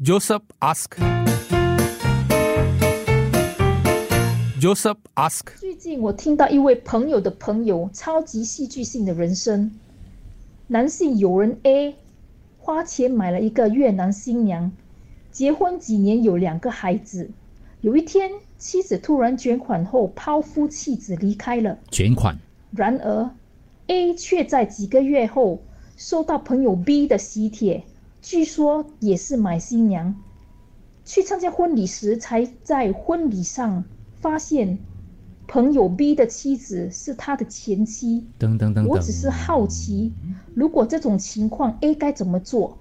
[0.00, 0.96] Joseph ask.
[4.60, 5.58] Joseph ask.
[5.58, 9.72] 最近我听到一位朋友的朋友超级戏剧性的人生。
[10.68, 11.96] 男性友人 A
[12.58, 14.70] 花钱买了一个越南新娘，
[15.32, 17.28] 结婚几年有两个孩子。
[17.80, 21.76] 有一天，妻子突然卷款后抛夫弃子离开了。
[21.90, 22.38] 卷款，
[22.70, 23.30] 然而
[23.88, 25.60] A 却在几个月后
[25.96, 27.82] 收到朋友 B 的喜帖，
[28.30, 30.14] 据说也是买新娘。
[31.02, 33.86] 去参加婚礼时，才在婚礼上
[34.16, 34.80] 发现
[35.46, 38.26] 朋友 B 的妻子是他的前妻。
[38.36, 40.12] 等等等我只是，好奇，
[40.54, 42.76] 如果这种情况 A 该怎么做？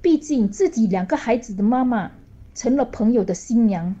[0.00, 2.12] 毕竟自己两个孩子的妈妈
[2.54, 3.96] 成了朋友的新娘，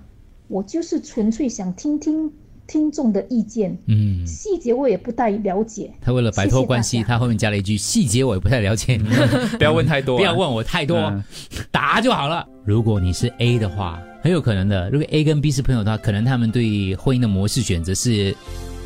[0.46, 2.32] 我就是纯粹想听听
[2.66, 5.90] 听众的意见，嗯，细节我也不太了解。
[6.00, 8.98] 他为了摆脱关系，谢谢他后面加了一句细节我也不太了解，
[9.58, 11.22] 不要问太多啊不要问我太多，嗯
[11.70, 12.46] 答就好了。
[12.64, 14.88] 如果你是 A 的话，很有可能的。
[14.90, 18.34] 如果 A 跟 B 是朋友的话，可能他们对婚姻的模式选择是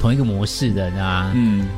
[0.01, 1.69] 同一个模式的，啊嗯，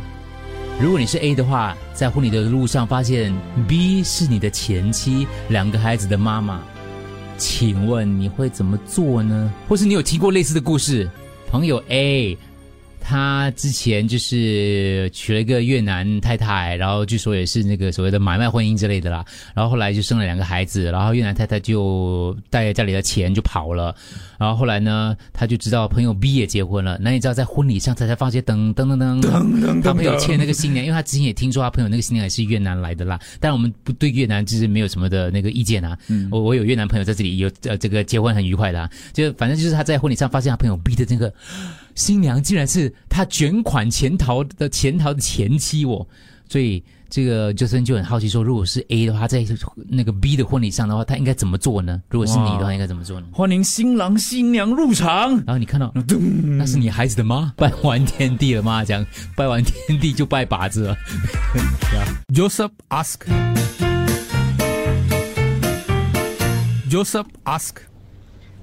[0.81, 3.35] 如果你是 A 的话，在婚礼的路上发现
[3.69, 6.63] B 是你的前妻，两个孩子的妈妈，
[7.37, 9.53] 请问你会怎么做呢？
[9.69, 11.09] 或是你有听过类似的故事？
[11.51, 12.39] 朋友 A，
[13.01, 23.95] 他之前就是娶了一个越南太太，然后据说也是那个所谓的买卖婚姻之类的啦，然后后来就生了两个孩子，然后越南太太就带家里的钱就跑了，
[24.39, 35.97] 然后后来呢，他就知道朋友 B 也结婚了，那你知道在婚礼上他才发现噔噔 噔噔噔噔，他朋友欠那个新娘，因为他之前也听说他朋友那个新娘也是越南来的啦，但我们不对越南就是没有什么的那个意见啊，
[36.31, 41.33] 我我有越南朋友在这里有呃这个结婚很愉快的、啊，就反正就是他在婚礼上发现他朋友 B 的那个
[41.95, 46.07] 新娘竟然是他卷款潜逃的潜逃的前妻哦，
[46.49, 49.45] 所以这个就森就很好奇说，如果是 A 的话，在
[49.89, 52.01] 那个 B 的婚礼上的话，他应该怎么做呢？
[52.09, 53.27] 如果是你的话，应该怎么做呢？
[53.33, 55.31] 欢迎新郎新娘入场。
[55.45, 55.93] 然后你看到，
[56.57, 58.85] 那是你孩子的妈， 拜完天地了吗？
[58.85, 59.05] 这样
[59.37, 60.97] 拜完天地就拜把子了。
[62.33, 63.17] Joseph ask.
[66.89, 67.90] Joseph ask.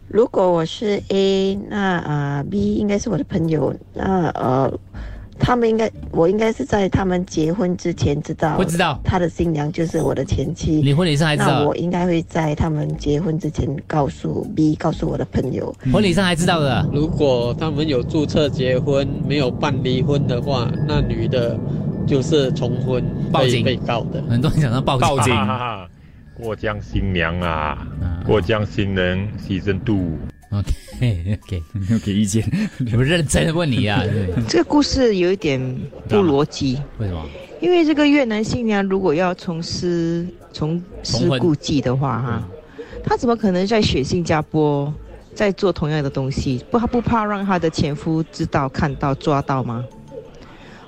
[0.08, 4.72] 如果我是 A，那啊、B 应该是我的朋友，那呃，
[5.38, 10.82] 他们应该我应该是在他们结婚之前知道，不知道他的新娘就是我的前妻。
[10.82, 15.76] 你婚礼上还知道那我，应该会在他们结婚之前告诉 B，告诉我的朋友。
[15.92, 16.88] 婚礼上还知道的。
[16.94, 21.60] 如果他们有注册结婚，没有办离婚的话，那女的
[22.08, 24.24] 就是重婚报警被被告的。
[24.30, 25.90] 很多人讲到报警，报警哈哈哈，
[26.38, 30.18] 过江新娘啊啊，过江新人牺牲度。
[30.52, 32.44] OK OK， 没有给意见。
[32.96, 34.04] 我认真的问你啊，
[34.48, 35.60] 这个故事有一点
[36.08, 37.26] 不逻辑，为什么？
[37.60, 42.48] 因为这个越南新娘如果要从师从师故技的话，哈，
[43.04, 44.94] 她怎么可能在选新加坡
[45.34, 46.64] 再做同样的东西？
[46.70, 49.84] 不，她不怕让她的前夫知道、看到、抓到吗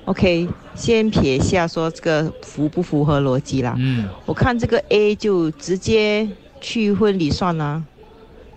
[0.09, 3.75] ？OK，先撇下说这个符不符合逻辑啦。
[3.78, 6.28] 嗯，我看这个 A 就直接
[6.59, 7.84] 去婚礼算啦，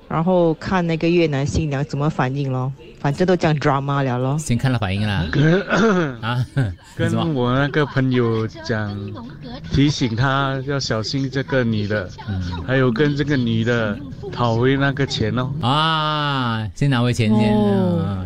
[0.08, 4.38] 然后看那个越南新娘怎么反应咯，反正都讲 drama 了咯。
[4.38, 5.26] 先看了反应啦。
[6.22, 6.46] 啊，
[6.96, 7.24] 跟什么？
[7.34, 8.96] 我那个朋友讲，
[9.70, 12.08] 提醒他要小心这个女的，
[12.66, 13.98] 还有跟这个女的
[14.32, 15.50] 讨回那个钱哦。
[15.60, 17.54] 啊，先拿回钱先。
[17.54, 18.24] 啊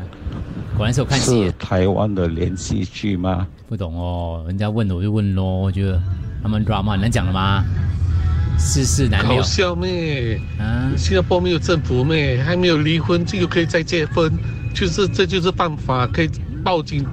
[0.76, 3.46] 果然是我看戏是，台湾的连续剧吗？
[3.66, 6.00] 不懂哦，人家问我就问咯，我觉得
[6.42, 7.64] 他们 drama 能讲了吗？
[8.58, 10.38] 世事难料搞笑咩？
[10.58, 10.90] 啊！
[10.96, 12.42] 新加坡没有政府咩？
[12.42, 14.30] 还没有离婚就可以再结婚，
[14.74, 16.30] 就是这就是办法，可以
[16.62, 17.04] 报警，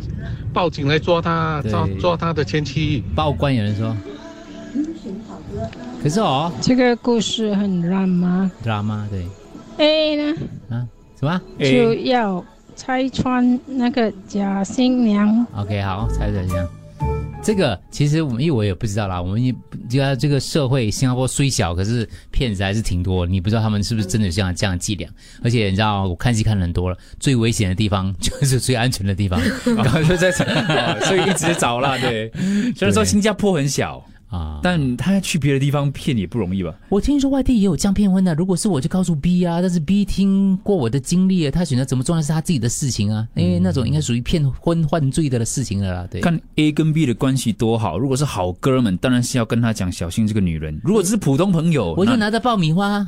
[0.53, 3.03] 报警来抓他，对抓抓他的前妻。
[3.15, 3.95] 报官有人说，
[6.01, 8.49] 可是哦这个故事很 drama。
[8.63, 9.25] drama 对
[9.77, 10.37] ？A 呢
[10.69, 10.87] 啊
[11.19, 12.43] 什么就要
[12.75, 15.45] 拆穿那个假新娘。
[15.55, 16.67] ？OK，好，拆穿这样。
[17.45, 19.53] 这个其实我们因为我也不知道啦，我们也
[19.89, 23.25] 就要这个社会，新加坡虽小，可是骗子还是挺多。
[23.25, 25.09] 你不知道他们是不是真的有这样这样的伎俩？
[25.43, 29.41] 而且你知道，我看戏看了很多了，最危险的地方就是最安全的地方。
[29.75, 32.31] 然后就在 哦所以一直找啦， 对。
[32.75, 34.01] 虽然说新加坡很小
[34.33, 36.73] 啊，但他去别的地方骗也不容易吧？
[36.89, 46.07] 我听说外地也有这样骗婚的，如果是我就告诉 B 啊，但是 B 听过我的经历，他选择怎么做那是他自己的事情啊，因为那种应该属于骗婚犯罪的事情了啦。
[46.09, 53.05] 对，看 A 跟 B 的关系多好，如果是好哥们，当然是要跟他讲小心这个女人；如果只是普通朋友，我就拿着爆米花，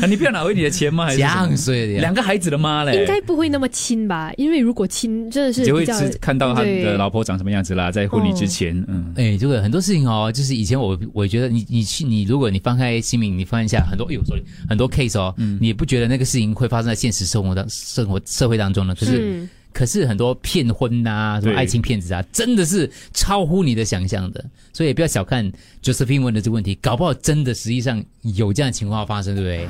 [0.00, 1.06] 那 你不要拿回你的钱吗？
[1.06, 1.46] 还是这什么？
[1.48, 4.32] 样睡的两个孩子的妈嘞，应该不会那么亲吧？
[4.36, 5.84] 因为如果亲，真的是就会
[6.20, 18.94] 看到他的老婆长什么样子啦，在婚礼之前，嗯，哎，这个很多事情哦，就是以前我我觉得你你去你如果你翻开新闻，你翻一下很多，哎呦，sorry，很多 case 哦，嗯你也不觉得那个事情会发生在现实生活当生活社会当中呢？
[18.94, 25.50] 可是嗯可是很多骗婚呐、什么爱情骗子啊，真的是超乎你的想象的，所以也不要小看
[25.82, 29.68] Josephine 问的这个问题，搞不好真的实际上有这样的情况发生，对不对？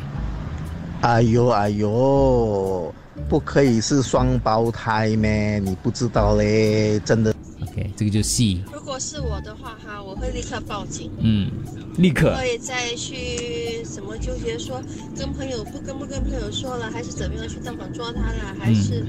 [1.03, 2.95] 哎呦哎呦，
[3.29, 5.59] 不可以是双胞胎咩？
[5.59, 7.35] 你不知道嘞，真的。
[7.77, 11.11] OK，这个就戏，如果是我的话哈，我会立刻报警。
[11.19, 11.51] 嗯，
[11.99, 14.81] 立刻不会再去什么纠结说
[15.15, 19.05] 跟朋友不跟不跟朋友说了，还是怎么样去当场抓他了，还是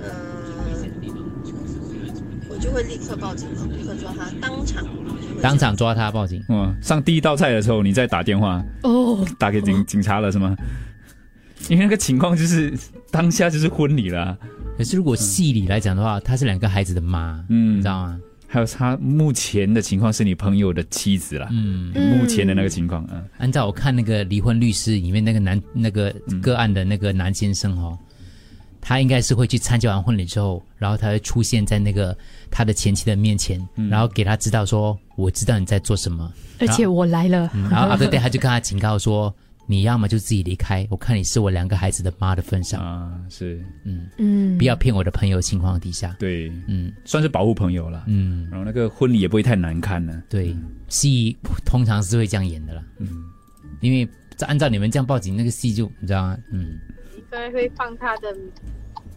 [0.00, 0.10] 嗯呃，
[2.50, 4.84] 我就会立刻报警了，立刻抓他，当场
[5.40, 6.44] 当场抓他报警。
[6.48, 10.56] 嗯，上第一道菜的时候，你再打电话哦，打给警警察了是吗？
[11.68, 12.72] 因为那个情况就是
[13.12, 14.38] 当下就是婚礼了啊、
[14.78, 18.20] 可是如果戏里来讲的话，她是两个孩子的妈，嗯，你知道吗？
[18.50, 21.92] 还有他目前的情况是你朋友的妻子啦，嗯。
[22.16, 26.10] 目前的那个情况，嗯，按照我看那个离婚律师里面那个男那个
[26.40, 27.98] 个案的那个男先生哦，
[28.80, 32.16] 他应该是会去参加完婚礼之后，然后他会出现在那个
[32.50, 33.60] 他的前妻的面前，
[33.90, 37.50] 然后给他知道说，我知道你在做什么，而且我来了。
[37.52, 39.34] 嗯然后 after that 他就跟他警告说，
[39.70, 42.80] 你要么就自己离开，我看你是我两个孩子的妈的份上。
[42.80, 44.08] 啊，是，嗯。
[44.16, 50.56] 嗯，不要骗我的朋友情况底下，对，嗯，算是保护朋友了，嗯，然后那个婚礼也不会太难看了，对，
[50.88, 51.36] 戏
[51.66, 53.08] 通常是会这样演的啦，嗯，
[53.82, 54.08] 因为
[54.46, 56.38] 按照你们这样报警，那个戏就你知道吗？
[56.50, 56.80] 嗯。
[57.16, 58.34] 应该会放他的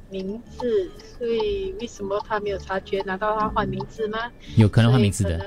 [0.09, 3.01] 名字，所以为什么他没有察觉？
[3.03, 4.17] 难道他换名字吗？
[4.57, 5.39] 有可能换名字的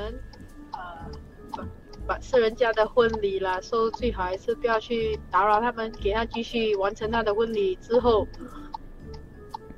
[2.07, 8.27] 把是人家的婚礼啦，所以最好还是不要去打扰他们，给他继续完成他的婚礼之后，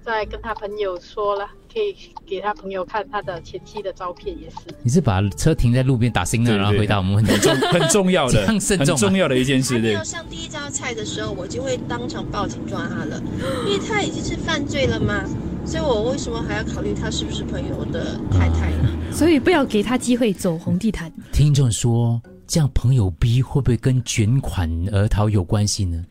[0.03, 1.97] 再跟他朋友说了，可以
[2.27, 4.57] 给他朋友看他的前妻的照片也是。
[4.83, 13.23] 你是把车停在路边打 signal，对然后回答我们问题，很重很重要的， 样慎重啊很重要的一件事，没有，上第一道菜的时候，我就会当场报警抓他了，
[13.67, 15.25] 因为他已经是犯罪了嘛。
[15.67, 18.89] 所以我为什么还要考虑他是不是朋友的太太呢？
[19.13, 21.13] 所以不要给他机会走红地毯。
[21.33, 26.05] 听众说，这样朋友 B 会不会跟卷款而逃有关系呢？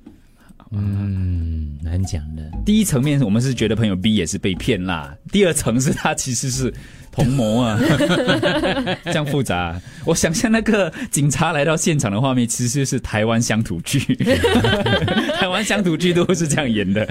[0.71, 2.43] 嗯，难讲的。
[2.65, 6.73] 第一层面我们是觉得朋友 B 也是被骗啦，第二层是他其实是
[7.11, 7.79] 同谋啊，
[9.05, 9.79] 这样复杂。
[10.03, 13.99] 我想象那个警察来到现场的画面，其实是台湾乡土剧，
[15.39, 17.05] 台湾乡土剧都是这样演的。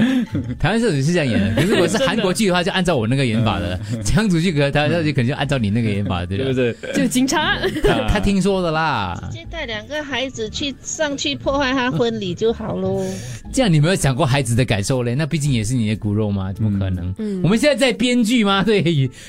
[0.58, 6.72] 台湾社主是这样演的，可是如果是韩国剧的话，就按照我那个演法的； 乡土剧可台湾社剧肯定就按照你那个演法，对不对对？
[6.72, 6.92] 不对？
[6.92, 9.18] 就警察，他他听说的啦。
[9.30, 13.04] 直接带两个孩子去上去破坏他婚礼就好喽。
[13.52, 15.14] 这样你没有想过孩子的感受嘞？
[15.14, 17.14] 那毕竟也是你的骨肉嘛，怎么可能？
[17.18, 18.62] 嗯我们现在在编剧吗？
[18.64, 18.82] 对，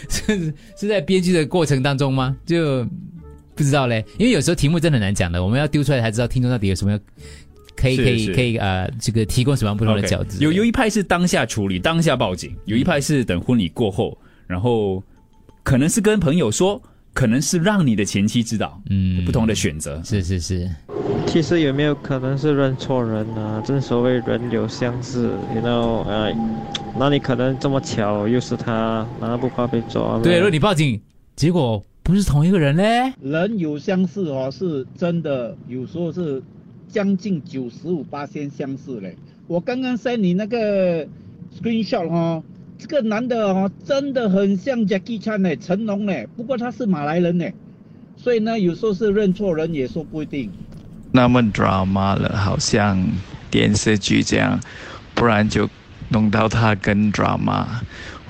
[0.10, 2.36] 是是在编剧的过程当中吗？
[2.46, 2.84] 就
[3.54, 7.00] 不知道嘞，因为有时候题目真的很难讲的，我们要丢出来才知道听众到底有什么要
[7.76, 10.30] 可以可以可以呃，这个提供什么样不同的角度。
[10.40, 14.18] 有有一派是当下处理、当下报警，有一派是等婚礼过后，
[14.48, 15.04] 然后
[15.62, 16.82] 可能是跟朋友说，
[17.16, 20.04] 可能是让你的前妻知道，嗯，不同的选择。
[20.04, 20.70] 是是是，
[21.26, 26.30] 其实有没有可能是认错人呢、正所谓人有相似，you know，呃，
[27.00, 30.22] 那你可能这么巧又是他，难道不怕被抓吗？
[30.22, 31.00] 对，如果你报警，
[31.38, 36.44] 结果不是同一个人嘞，人有相似哦，是真的，有时候是
[36.90, 39.16] 将近九十五八仙相似嘞。
[39.48, 41.08] 我刚刚 send 你那个
[41.58, 42.44] screenshot 哦，
[42.78, 47.54] 这个男的哦，真的很像 Jackie Chan 嘞，成龙嘞，不过他是马来人嘞，
[48.18, 50.52] 所以呢，有时候是认错人也说不一定。
[51.12, 53.02] 那么 drama 了，好像
[53.50, 54.60] 电视剧这样，
[55.14, 55.70] 不然就
[56.10, 57.66] 弄到他跟 drama。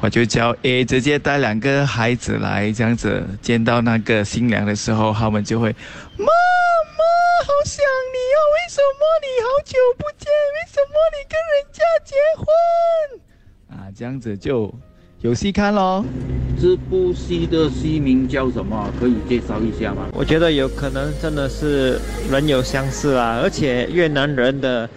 [0.02, 5.70] 我就叫 A 直接带两个孩子来，这样子见到那个新娘的时候，他们就会
[6.18, 7.02] 妈妈
[7.44, 7.84] 好想
[8.14, 10.30] 你哦，为什么你好久不见？
[10.54, 12.46] 为什么你跟人家结婚？
[13.72, 14.70] 啊，这样子就
[15.22, 16.04] 有戏看咯。
[16.62, 18.92] 这部戏的戏名叫什么？
[19.00, 20.08] 可以介绍一下吗？
[20.12, 21.98] 我觉得有可能真的是
[22.30, 24.90] 人有相似啊，而且越南人的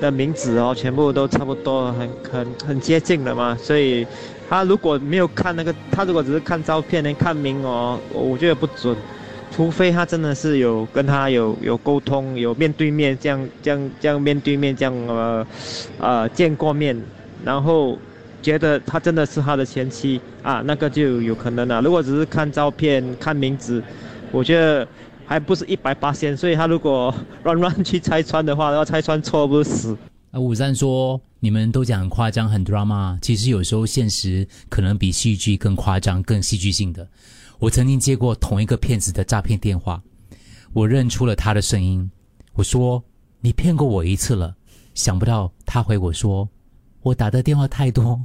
[0.00, 4.04] 的名字哦，全部都差不多，很很很接近的嘛，所以
[4.48, 8.96] 他如果没有看那个，他如果只是看照片连看名哦，我我觉得不准，
[9.52, 15.46] 除非他真的是有跟他有有沟通，有面对面这样这样这样面对面这样呃
[16.00, 17.00] 呃见过面，
[17.44, 17.96] 然后。
[18.42, 23.82] 觉得他真的是他的前妻啊，那个就有可能了、如果只是看照片、看名字，
[24.32, 24.86] 我觉得
[25.26, 29.96] 还不是一百八千，所以他如果乱乱去拆穿的话，然后拆穿错不死。
[30.30, 37.06] 啊，五三说你们都讲夸张、很 drama，其实有时候现实可能比戏剧更夸张、更戏剧性的。
[37.58, 40.02] 我曾经接过同一个骗子的诈骗电话，
[40.72, 42.10] 我认出了他的声音。
[42.54, 43.02] 我说
[43.40, 44.54] ：“你骗过我一次了。”
[44.94, 46.48] 想不到他回我说
[47.02, 48.20] ：“我打的电话太多，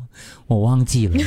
[0.47, 1.17] 我忘记了。”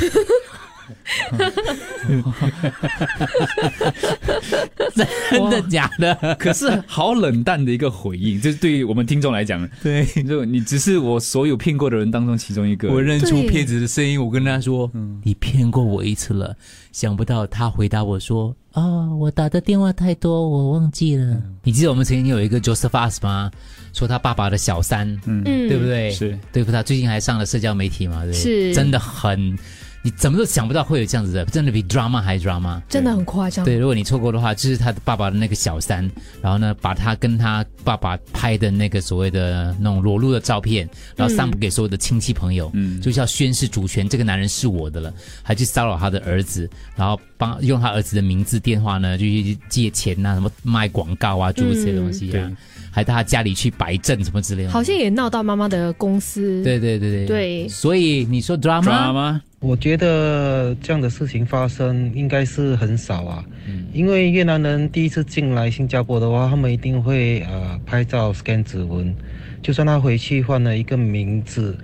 [5.30, 6.36] 真的假的？
[6.38, 12.88] 可是好冷淡的一个回应，就是对于我们听众来讲，对，就你只是我所有骗过的人当中其中一个。
[12.90, 14.90] 我认出骗子的声音，我跟他说
[15.22, 16.56] ：“你骗过我一次了。”
[16.92, 23.50] 想不到他回答我说：“啊，我打的电话太多，我忘记了。”你记得我们曾经有一个 Joseph Us 吗？
[23.92, 26.10] 说他爸爸的小三，嗯，对不对？
[26.10, 28.24] 是对付他，最近还上了社交媒体嘛？
[28.24, 29.56] 对，是真的很。
[30.02, 33.64] 你怎么都想不到会有这样子的，真的比 drama 还 drama，真的很夸张。
[33.64, 36.08] 对，如果你错过的话，就是他的爸爸的那个小三，
[36.40, 45.12] 然后呢，把他跟他爸爸拍的那个所谓的那种裸露的照片，然后散布给所有的亲戚朋友，嗯，就是要宣示主权，这个男人是我的了，
[45.42, 52.50] 还去骚扰他的儿子，然后帮用他儿子的名字、电话呢，就去借钱呐，什么卖广告啊，诸如此类东西啊，
[52.98, 56.60] 还到他家里去摆阵什么之类的，好像也闹到妈妈的公司。
[56.64, 57.26] 对对对对。
[57.26, 59.40] 对，所以你说 drama。
[59.60, 63.86] 我觉得这样的事情发生应该是很少啊，嗯。
[63.92, 69.14] 因为越南人第一次进来新加坡的话，他们一定会呃拍照 scan 指纹，
[69.62, 71.76] 就算他回去换了一个名字，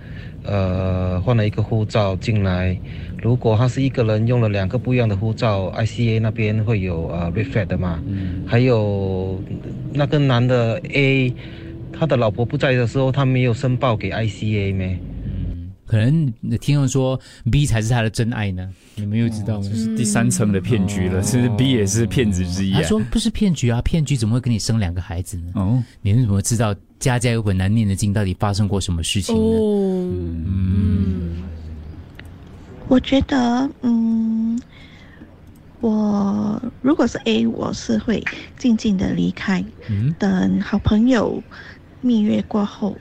[0.43, 2.79] 呃换了一个护照进来，
[3.23, 7.99] 如果他是一个人用了两个不一样的护照，ICA 那边会有呃 reflect 的嘛，
[8.47, 9.43] 还有
[9.95, 11.35] 那个男的 A，
[11.91, 14.99] 他的老婆不在的时候，他没有申报给 ICA 咩？
[15.87, 17.19] 可能听众说
[17.51, 19.69] B 才是他的真爱呢，你们又知道吗？
[19.71, 22.73] 这是第三层的骗局了，其实 B 也是骗子之一。
[22.73, 25.53] 他说不是骗局啊，骗局怎么会给你生两个孩子呢？
[25.55, 29.59] 哦，你们怎么知道家家有本难念的经，到底发生过什么事情呢？
[30.47, 31.43] 嗯，
[32.89, 34.61] 我觉得，嗯，
[35.81, 38.25] 我如果是 A，我是会
[38.57, 41.43] 静静的离开，嗯等好朋友
[42.01, 42.97] 蜜月过后。